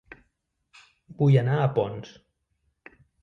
Vull 1.19 1.37
anar 1.43 1.59
a 1.59 1.67
Ponts 1.77 2.15